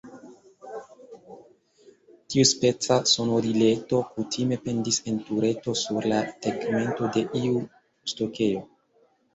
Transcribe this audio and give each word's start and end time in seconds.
Tiuspeca 2.35 2.97
sonorileto 3.11 4.01
kutime 4.17 4.61
pendis 4.67 5.01
en 5.13 5.23
tureto 5.29 5.77
sur 5.85 6.11
la 6.15 6.23
tegmento 6.49 7.13
de 7.17 7.27
iu 7.45 7.55
stokejo. 8.15 8.69